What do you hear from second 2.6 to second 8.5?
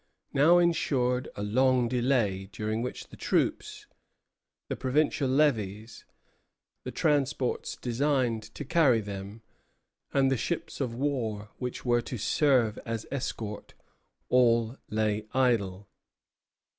which the troops, the provincial levies, the transports destined